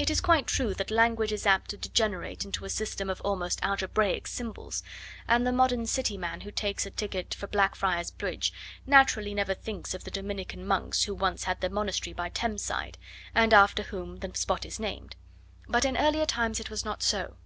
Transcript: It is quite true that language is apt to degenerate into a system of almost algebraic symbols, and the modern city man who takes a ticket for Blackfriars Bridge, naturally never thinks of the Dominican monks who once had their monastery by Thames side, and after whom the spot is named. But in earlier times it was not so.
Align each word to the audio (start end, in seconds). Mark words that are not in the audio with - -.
It 0.00 0.10
is 0.10 0.20
quite 0.20 0.48
true 0.48 0.74
that 0.74 0.90
language 0.90 1.30
is 1.30 1.46
apt 1.46 1.70
to 1.70 1.76
degenerate 1.76 2.44
into 2.44 2.64
a 2.64 2.68
system 2.68 3.08
of 3.08 3.20
almost 3.20 3.60
algebraic 3.62 4.26
symbols, 4.26 4.82
and 5.28 5.46
the 5.46 5.52
modern 5.52 5.86
city 5.86 6.18
man 6.18 6.40
who 6.40 6.50
takes 6.50 6.86
a 6.86 6.90
ticket 6.90 7.34
for 7.34 7.46
Blackfriars 7.46 8.10
Bridge, 8.10 8.52
naturally 8.84 9.32
never 9.32 9.54
thinks 9.54 9.94
of 9.94 10.02
the 10.02 10.10
Dominican 10.10 10.66
monks 10.66 11.04
who 11.04 11.14
once 11.14 11.44
had 11.44 11.60
their 11.60 11.70
monastery 11.70 12.12
by 12.12 12.30
Thames 12.30 12.64
side, 12.64 12.98
and 13.32 13.54
after 13.54 13.84
whom 13.84 14.16
the 14.18 14.34
spot 14.34 14.66
is 14.66 14.80
named. 14.80 15.14
But 15.68 15.84
in 15.84 15.96
earlier 15.96 16.26
times 16.26 16.58
it 16.58 16.68
was 16.68 16.84
not 16.84 17.00
so. 17.00 17.36